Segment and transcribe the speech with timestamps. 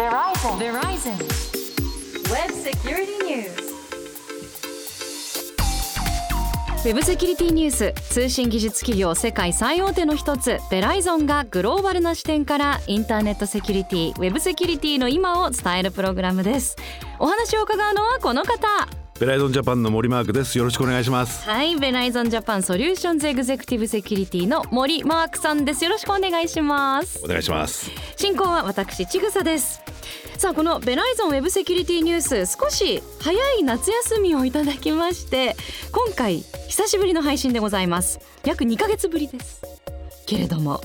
[0.00, 7.92] ウェブセキュリティニュース。
[8.08, 16.76] 通信技術企業世界最大手の一つベライゾンがグローバルな視点からインターネットセキュリティウェブセキュリティの今を伝えるプログラムです。
[17.18, 18.88] お話を伺うのはこの方
[19.20, 20.56] ベライゾンジャパンの森マークです。
[20.56, 21.46] よろしくお願いします。
[21.46, 25.84] はいベライゾンジャパン Solutions Executive Security の森マークさんです。
[25.84, 27.20] よろしくお願いします。
[27.22, 27.90] お願いします。
[28.16, 29.82] 進行は私ちぐさです。
[30.38, 35.54] さあこのベライゾンウェブセキュリティニュース少し早い夏休みをいただきまして
[35.92, 38.20] 今回久しぶりの配信でございます。
[38.46, 39.60] 約2ヶ月ぶりです。
[40.24, 40.80] けれども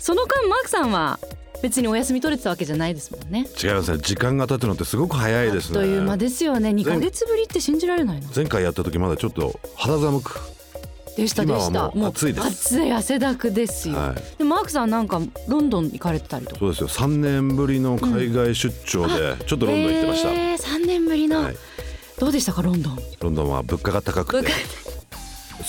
[0.00, 1.20] その間マークさんは
[1.62, 3.46] 別にお休み取れてたわけじゃないですもんね。
[3.62, 3.98] 違いますね。
[3.98, 5.78] 時間が経つのってすごく早いですね。
[5.78, 6.70] あっという間ですよね。
[6.70, 8.28] 2ヶ月ぶりって信じられないの？
[8.34, 10.40] 前回やった時まだちょっと肌寒く。
[11.16, 11.90] でしたでした。
[11.90, 12.46] もう暑いです。
[12.46, 14.38] 暑い汗だくですよ、はい。
[14.38, 16.58] でマークさんなんかロンドン行かれてたりとか？
[16.60, 16.88] そうですよ。
[16.88, 21.56] 3年ぶりの海外出張でちょっとロンドン行ってました、えー、3年ぶりの、はい。
[22.20, 22.98] どうでしたかロンドン？
[23.20, 24.52] ロンドンは物価が高くて。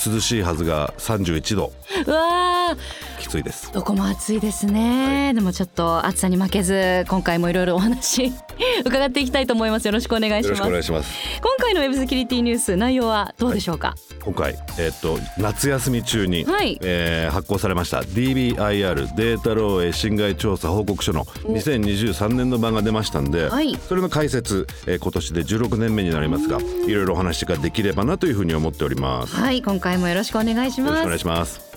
[0.06, 1.72] 涼しいはずが31度
[2.06, 3.20] うわー。
[3.20, 3.72] きついです。
[3.72, 8.32] どこも暑いですね、でもちょっと暑さに負けず今回もいろいろお話
[8.84, 9.84] 伺っていきたいと思います。
[9.86, 11.10] よろしくお願いしよろしくますお願いします。
[11.40, 13.94] 今回のウェブセキュリティニュース内容はどうでしょうか？
[14.24, 16.78] 今回えーっと夏休み中に、はい。
[16.82, 23.78] えー発行されました DBIR データ漏洩侵害調査報告書の2023年度版が出ましたんで、はい。
[23.88, 29.36] それの解説、えー今年で16年目になりますがいろいろお話ができればなというふうに思っております。
[29.36, 30.92] よはい今回もよろしくお願いします。
[30.92, 31.69] ろしくお願いします。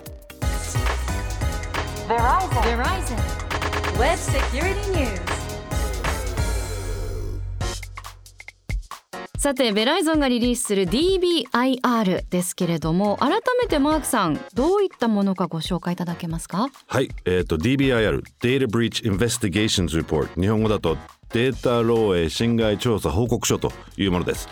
[9.38, 16.70] さてベライゾンがリリースする DBIR ですけれども改めてマークさんどういったものかご紹介いただけますか？
[16.88, 20.98] はい、えっ、と DBIR Data Breach Investigations Report 日本語だと
[21.32, 24.48] データ漏洩侵害調査報告書というものです。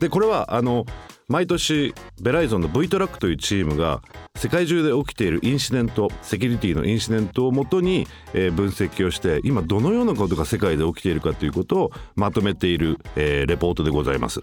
[0.00, 0.84] でこれはあの
[1.28, 4.02] 毎年ベライゾンの V トラックというチームが
[4.36, 14.40] 世界中で起きているインシデントセキュリティのインシデントをもとに、えー分析をして今どのようなことが世界で起きているかということをまとめている、えーレポートでございます。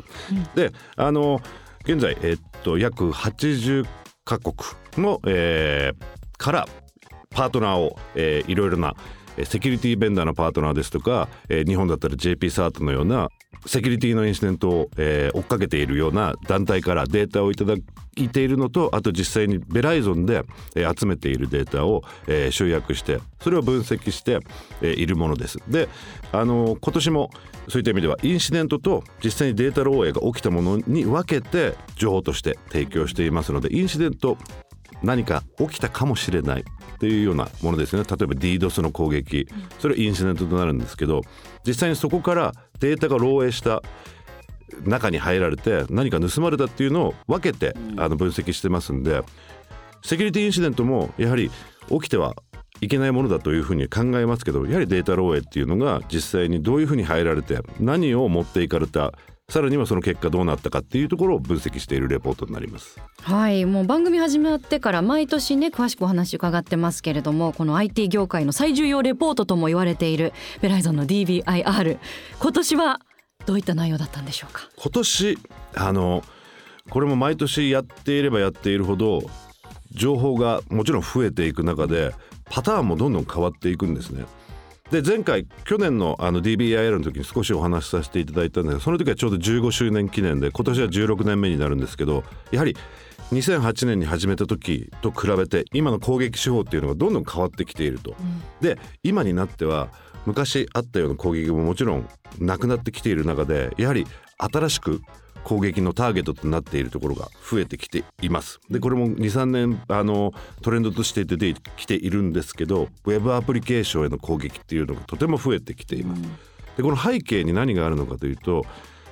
[0.56, 1.42] であの
[1.84, 3.86] 現在、えーっと約80
[4.26, 4.56] カ国
[4.98, 6.68] の、えーから
[7.30, 8.96] パートナーを、えーいろいろな
[9.38, 13.30] えーセキュリティベンダーのパートナーですとか、えー日本だったら JP サートのような
[13.66, 17.76] セキュリティのインシデントを、えー追っかけているような団体からデータをいただ
[18.16, 20.44] いているのとあと実際にベライゾンで、
[20.76, 24.40] えー集めているデータを、えー集約してそれを分析して、
[24.82, 25.60] えーいるものです。
[25.68, 25.88] で
[26.32, 27.30] あの今年も
[27.68, 34.38] そういった意味ではインシデントと実際にデータ漏洩が起きたものに分けて情報として提供していますのでインシデント
[35.04, 38.04] 何か起きたかもしれないっていうようなものですね。
[38.04, 39.48] 例えば DDoS の攻撃。
[39.80, 41.22] それインシデントとなるんですけど
[41.66, 43.82] 実際にそこからデータが漏洩した
[44.84, 49.24] 中に入られて何か盗まれたっていうのを分けてあの分析してますんで
[50.04, 51.50] セキュリティインシデントもやはり
[51.90, 52.36] 起きては
[52.82, 59.12] いけないものだというふうに考えますけどやはりデータ漏洩っていうのが実際にどういうふうに入られて何を持っていかれた
[59.50, 63.00] さらにはその結果どうなったかっていうところを分析しているレポートになります。
[63.24, 71.98] はいもう番組始まってから毎年ね詳しくお話伺ってますけれどもこの IT 業界の最重要レポートとも言われているベライゾンの DBIR
[72.40, 73.00] 今年は
[73.46, 74.70] どういった内容だったんでしょうか？
[74.78, 75.38] 今年
[75.76, 76.24] あの
[76.90, 79.24] これも毎年やっていればやっているほど
[79.92, 82.14] 情報がもちろん増えていく中で
[82.52, 84.26] パターンもどんどん変わっていくんですね。
[84.92, 92.76] で前回去年のあの DBIR の時に少しお話しさせていただいたんですがその時はちょうど15周年記念で今年は16年目になるんですけどやはり
[93.32, 98.16] 2008年に始めた時と比べて今の攻撃手法っていうのがどんどん変わってきていると。
[98.60, 99.90] で今になっては
[100.26, 104.08] 昔あったような攻撃ももちろんなくなってきている中でやはり
[104.38, 105.02] 新しく
[105.44, 108.60] 攻撃のターゲットとなっているところが増えてきています。
[108.70, 116.22] でこれも23年あのトレンドとして出てきているんですけどウェブアプリケーションへの攻撃っていうのがとても増えてきています。
[116.78, 118.66] でこの背景に何があるのかというと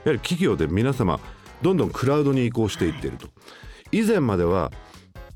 [0.06, 1.20] やはり企業で皆様
[1.62, 3.28] どんどんクラウドに移行していっていると。
[3.92, 4.72] 以前までは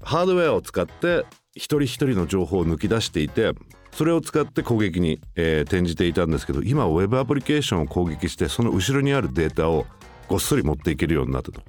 [0.01, 1.25] ハードウェアを使って
[1.55, 3.53] 一人一人の情報を抜き出していて
[3.91, 9.85] それを使って攻撃に、えー転じていたんですけど今はウェブアプリケーションを攻撃してその後ろにあるデータを
[10.27, 11.61] ごっそり持っていけるようになったと。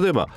[0.00, 0.28] 例えば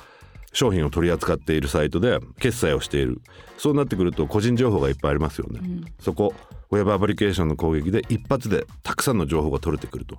[0.52, 3.20] 商品を取り扱っているサイトで決済をしている。
[3.58, 5.60] そうなってくると個人情報がいっぱいありますよね、
[6.00, 6.32] そこ
[6.70, 10.16] ウェブアプリケーションの攻撃で一発でたくさんの情報が取れてくると。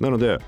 [0.00, 0.38] なので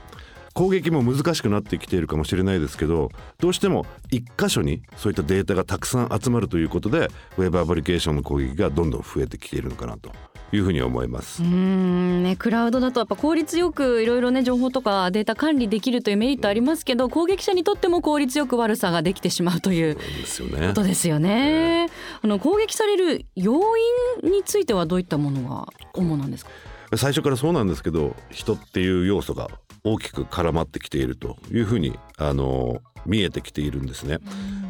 [0.55, 10.13] 攻撃も難しくなってきているかもしれないですけどどうしても一箇所にそういったデータがたくさん集まるということでウェブアプリケーションの攻撃がどんどん増えてきているのかなと
[10.53, 11.47] いうふうに思いますう。
[11.47, 21.89] んねクラウドだとやっぱ効率よくいろいろね情報とかデータ管理できるというメリットありますけど攻撃者にとっても効率よく悪さができてしまうというそうですよねことですよね。
[22.23, 23.55] あの攻撃される要
[24.23, 26.51] 因についてはどういったものが主なんですか？
[26.95, 29.49] 最初からそうなんですけど人っていう要素が
[29.85, 34.19] 大きく絡まってきているというふうにあの見えてきているんですね。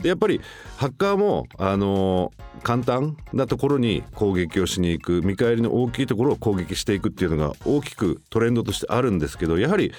[0.03, 0.41] でやっぱり
[0.76, 2.32] ハッカーもあの
[2.62, 9.93] 簡単なところに攻撃をしに行く見返りの大きいところを攻撃していくっていうのが大きくトレンドとしてあるんですけどやはり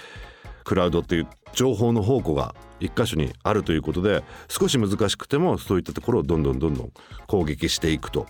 [0.64, 6.92] クラウドっていう情報の宝庫が一箇所にあるということで少し難しくてもそういったところをどんどんどんどん
[7.28, 8.26] 攻撃していくと。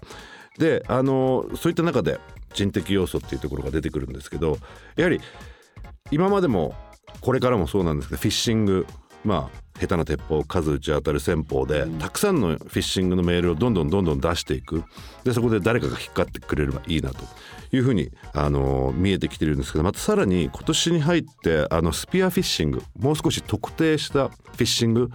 [0.57, 2.19] であのそういった中で
[2.53, 4.59] 人的要素っていうところが出てくるんですけど
[4.95, 5.19] やはり
[6.13, 6.75] 今までも
[7.21, 8.85] これからもそうなんですけどフィッシング
[9.23, 14.83] まあ下手な鉄砲数打ち当たる戦法でたくさんのフィッシングのメールをどんどんどんどん出していく。
[15.23, 17.25] でそこで誰かが引っかかってくれればいいなと。
[17.75, 25.09] いうふうにあの見えてきてるんですけどまたさらに今年に入ってあのスピアフィッシングもう少し特定したフィッシング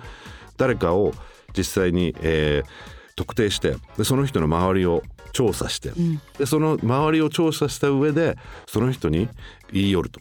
[0.57, 1.15] 誰かを
[1.57, 5.03] 実際に、えー特定してでその人の周りを
[5.33, 5.91] 調査して、
[6.39, 9.29] でその周りを調査した上でその人に
[9.73, 10.21] 言い寄ると。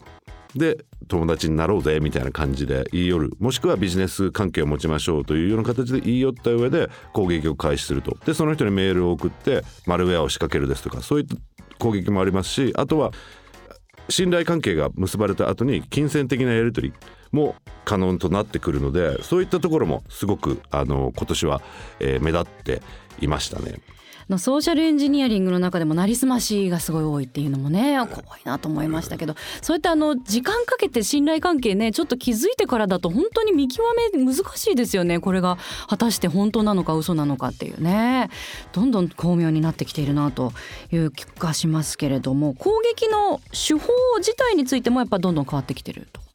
[0.54, 11.36] で友達になろうぜみたいな感じで言い寄るもしくはビジネス関係を持ちましょうというような形で言い寄った上で攻撃を開始するとでその人にメールを送ってマルウェアを仕掛けるですとかそういった
[11.78, 13.12] 攻撃もありますしあとは
[14.08, 16.94] 信頼関係が結ばれた後に金銭的なやり取り
[17.30, 21.62] も可能となってくるのでそういったところもすごくあの今年は、
[22.00, 22.82] えー目立って
[23.20, 23.74] いましたね。
[24.28, 29.34] のソーシャルエンジニアリングの中でもなりすましがすごい多いっていうのもね怖いなと思いましたけど。
[29.62, 35.20] そうやってあの時間かけて信頼関係ねちょっと気づいてからだと本当に見極め難しいですよね。
[35.20, 35.58] これが
[35.88, 38.30] 果たして本当なのか嘘なのかっていうね。
[38.72, 40.52] どんどん巧妙になってきているなと
[40.92, 42.54] いう気がしますけれども。
[42.54, 46.27] 攻撃の手法自体についてもやっぱどんどん変わってきてると。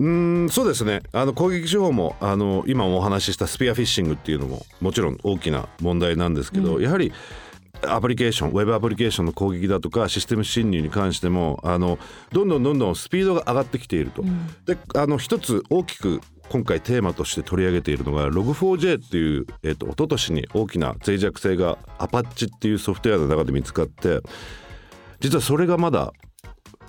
[0.00, 1.02] うーんそうですね。
[1.12, 7.12] あの攻撃手法もあの今お話ししたスピアフィッシングっていうのももちろん大きな問題なんですけど、やはり
[7.86, 11.98] アプリケーションウェブアプリケーションの攻撃だとかシステム侵入に関してもあの
[12.32, 14.24] どんどんどんどんスピードが上がってきていると。
[14.64, 24.20] であの一つ大きく今回テーマとして取り上げているのが Log4j っていう、えっと一昨年に大きな脆弱性がアパッチっていうソフトウェアの中で見つかって
[25.20, 26.12] 実はそれがまだ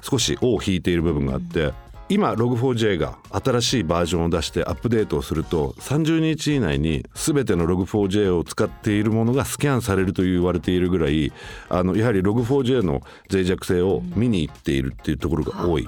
[0.01, 1.73] 少し尾を引いている部分があって、
[2.11, 11.31] 今 Log4j が新しいバージョンを出してアップデートをすると30日以内に全ての Log4j を使っているものがスキャンされると言われているぐらい
[11.69, 12.99] あのやはり Log4j の
[13.31, 15.87] 脆弱性を見に行っているっていうところが多い。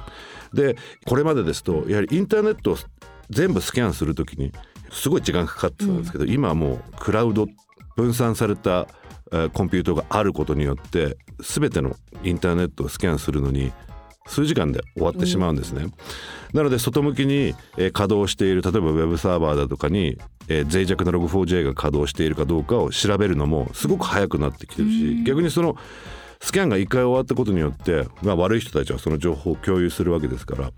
[0.53, 2.77] でこれまでですとやはりインターネットを
[3.29, 4.53] 全部スキャンするときに
[4.93, 7.47] すごい時間かかってたんですけど、今はもうクラウド
[7.97, 8.87] 分散された
[9.33, 13.73] えーコンピューターがあることによって全てのインターネットをスキャンするのに
[14.27, 15.87] 数時間で終わってしまうんですね。
[16.53, 20.17] なので外向きに、えー稼働している例えばウェブサーバーだとかに、
[20.47, 25.75] えー脆弱な Log4j が稼働しているかどうかを調べるのもすごく早くなってきてるし逆にその
[26.41, 30.71] スキャンが1回終わったことによって、まあ、悪い人たちはその情報を共有するわけですから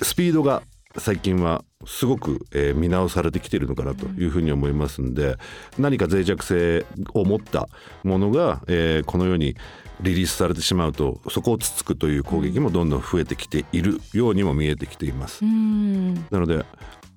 [0.00, 0.62] スピードが
[0.98, 5.36] 最近はすごく、えー見直されてきているのかなというふうに思いますんで
[5.78, 6.84] 何か脆弱性
[7.14, 7.68] を持った
[8.04, 9.56] ものが、えーこのように
[10.00, 15.44] リリースされてしまうとそこをつつくという攻撃もどんどん増えてきているようにも見えてきています。
[15.44, 16.64] うんなので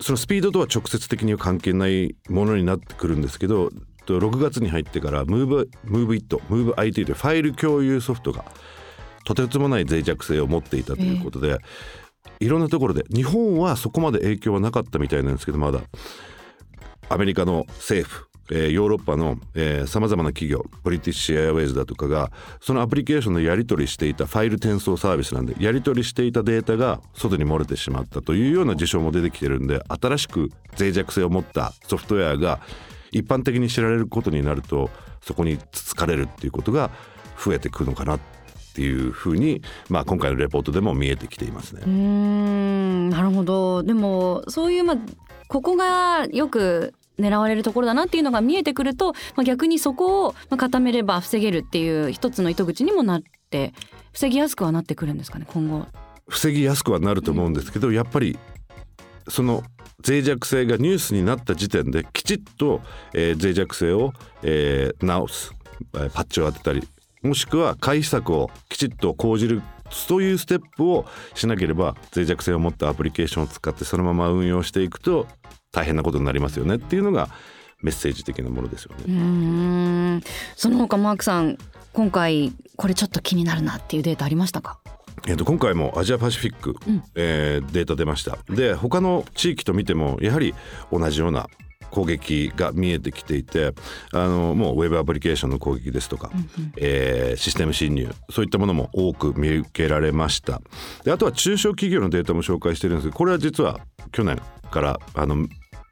[0.02, 3.72] そのスピードとは直接的には関係ないものになってくるんですけど
[4.06, 8.46] と6月に入ってから Move, MoveIt、MoveIT というファイル共有ソフトが
[9.26, 11.58] とてつもない脆弱性を持っていたということで、
[12.40, 15.82] いろんなところで日本はそこまで影響はなかったみたいなんですけどまだ。
[17.08, 19.38] アメリカの政府えーヨーロッパの
[19.88, 32.60] さまざまな企業ブリティッシュエアウェイズだとかがそのアプリケーションのやり取りしていたファイル転送サービスなんでやり取りしていたデータが外に漏れてしまったというような事象も出てきてるんで新しく脆弱性を持ったソフトウェアが
[33.12, 36.92] 一般的に知られることになるとそこにつつかれるっていうことが
[37.44, 38.20] 増えてくるのかなっ
[38.76, 41.82] ていうふうに、まあ、今回のレポートでも見えてきていますね。
[41.86, 44.98] うーんなるほどでもそういうまあ
[45.48, 53.74] ここがよく狙われるところだなっていうのが見えてくると、まあ、逆にそこをまあ固めれば防げるっていう一つの糸口にもなって
[54.12, 55.86] 防ぎやすくはなってくるんですかね今後。
[56.28, 58.38] 防ぎやすくはなると思うんですけど、やっぱり
[59.30, 59.64] その
[60.06, 62.82] 脆弱性がニュースになった時点できちっと、
[63.14, 64.12] えー脆弱性を、
[64.44, 65.54] えー直す
[65.94, 66.88] えーパッチを当てたり
[67.26, 75.28] もしくは回避策をきちっと講じるそういうステップをしなければ脆弱性を持ったアプリケーションを使ってそのまま運用していくと
[75.72, 77.30] 大変なことになりますよねっていうのが
[77.82, 79.04] メッセージ的なものですよね。
[79.08, 80.24] うーん
[80.56, 81.58] その他マークさん
[81.94, 84.80] 今回これちょっと気になるなっていうデータありましたか？
[85.28, 87.04] えー、と今回もアジアパシフィック、うん。
[87.16, 88.38] えーデータ出ました。
[88.50, 90.56] で他の地域と見てもやはり
[90.92, 91.48] 同じような
[91.96, 93.74] 攻撃が見えてきていて
[94.12, 96.30] あのもうウェブアプリケーションの攻撃ですとか、
[96.76, 100.62] えーシステム侵入そういったものも多く見受けられました。
[101.04, 103.80] であとは中小企業のデータも紹介してるんですけどこれは実は
[104.12, 105.36] 去年からあの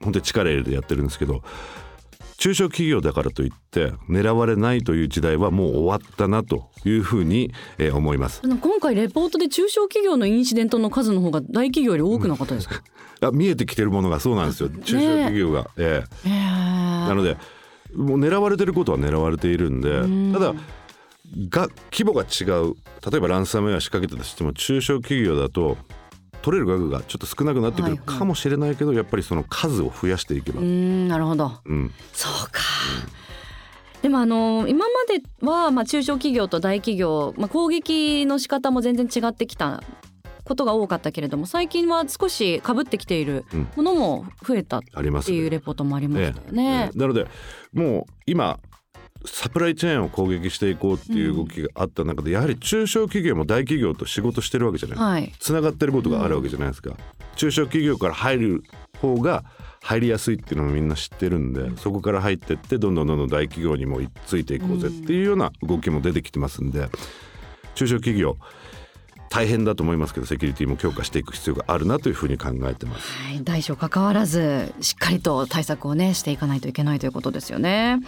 [0.02, 1.42] 本当に力入れてやってるんですけど
[2.38, 8.42] 中小企業だからといって狙われないという時代はもう終わったなというふうに、えー思います。
[8.42, 12.82] 今回レポートで中小企業のインシデントの数の方が大企業より多くなかったですか、
[13.22, 14.70] あ見えてきてるものがそうなんですよ。
[14.70, 16.30] 中小企業が、ええ。
[16.30, 16.40] へえ
[17.08, 17.38] なので
[17.96, 20.02] もう狙われてることは狙われているんで
[20.34, 20.54] ただ
[21.50, 22.76] が規模が違う。
[23.10, 25.78] 例えばランサムウェア仕掛けたとしても中小企業だと
[26.44, 28.20] 取れる額がちょっと少なくなってくるはいはい。
[28.20, 31.54] かもしれないけど、やっぱりその数を増やしていけば、うーんなるほど。
[31.66, 32.60] うん、そうか。
[34.04, 39.82] でもあの今まではまあ中小企業と大企業、まあ、攻撃の仕方も全然違ってきた
[40.44, 43.68] ことが多かったけれども最近は少し被ってきているうん。
[43.78, 46.92] ものも増えたっありますていうレポートもありましたよね。
[46.92, 47.00] ええ。
[47.00, 47.28] なので
[47.72, 48.60] もう今
[49.26, 55.34] サプライチェーンを攻撃していこうっていう動きがあった中で、やはり中小企業も大企業と仕事してるわけじゃないはい。
[55.40, 56.96] つながってることがあるわけじゃないですか、
[57.36, 58.64] 中小企業から入る
[59.00, 59.44] 方が
[59.82, 66.88] 入りやすいっていうのもみんな知ってるんで、そこから入ってってどんどんどんどん大企業にもついていこうぜっていうような動きも出てきてますんで
[67.76, 68.38] 中小企業
[69.30, 73.12] 大変だと思いますけどセキュリティも強化していく必要があるなというふうに考えてます。
[73.12, 78.00] はい、大小関わらずしっかりと対策をねしていかないといけないということですよね。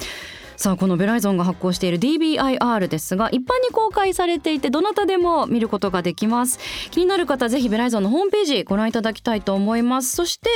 [0.57, 6.59] さあこのベライゾンが発行している DBIR ですが一般に公開されていてどなたでも見ることができます。
[6.91, 10.15] 気になる方ぜひベライゾンのホームページご覧いただきたいと思います。
[10.15, 10.49] そして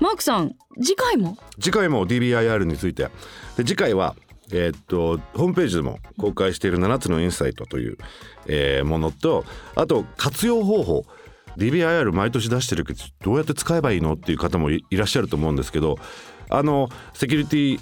[0.00, 1.36] マークさん次回も？
[1.60, 3.08] 次回も DBIR について。
[3.56, 4.14] で次回は
[4.52, 7.98] えーっとホームページでも公開している7つのインサイトという、
[8.46, 9.44] えーものと
[9.74, 11.04] あと活用方法。
[11.58, 14.14] DBIR 毎年出してるけどどうやって使えばいいの？
[14.14, 15.98] っていう方もいいらっしゃると思うんですけど
[16.48, 17.80] あのセキュリティ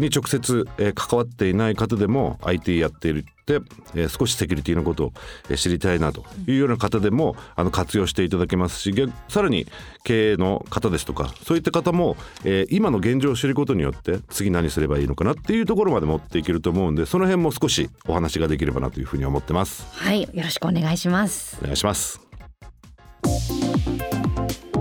[0.00, 3.54] に直接、えー関わっていない方でも IT やっているって、
[3.94, 5.12] えー少しセキュリティのことを
[5.48, 9.66] えー知りたいなというような方でもあの活用していただけますし逆さらに
[10.04, 19.86] 経営の方ですとかそういった方も、えー今の現状を知ることによって次何すればいいのかなっていうところまで持っていけると思うんでその辺も少しお話ができればなというふうに思ってます。
[19.92, 22.20] はいよろしくお願いしますお願いします。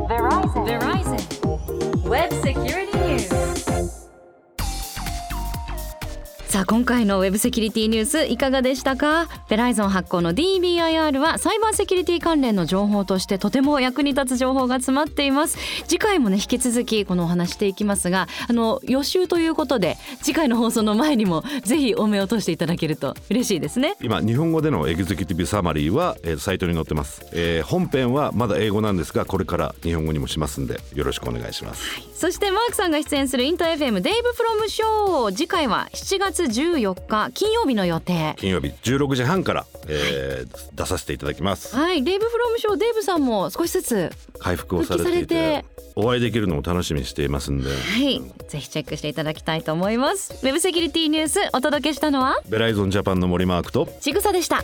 [0.10, 0.66] Verizon.
[0.66, 2.10] Verizon.
[2.10, 3.99] Web Security News.
[6.50, 9.28] さあ今回のウェブセキュリティニュースいかがでしたか？
[9.50, 15.60] ベライゾン発行の DBIR はサイバーセキュリティ関連の情報としてとても役に立つ情報が詰まっています。
[15.88, 23.96] 次回もね引き続きこのお話していきますがあの予習ということで次回の放送の前にもぜひお目を通していただけると嬉しいですね。
[24.02, 31.84] 今日本語でのエグゼクティブサマリーは、えーサイトに載ってます、えー本編はまだ英語なんですがこれから日本語にもしますんでよろしくお願いします。
[32.16, 35.32] そしてマークさんが出演するインター FM デイブフロムショー。
[35.32, 38.36] 次回は7月14日金曜日の予定。
[38.38, 41.76] 金曜日16時半から、えー出させていただきます。
[41.76, 45.66] はいデイブフロムショーデイブさんも少しずつ回復をされていて
[45.96, 47.70] お会いできるのを楽しみにしていますんで。
[47.70, 50.34] はい、ぜひチェックしていただきたいと思います。
[50.42, 52.40] ウェブセキュリティニュースお届けしたのは？
[52.48, 53.88] ベライゾンジャパンの森マークと。
[54.00, 54.64] ちぐさでした。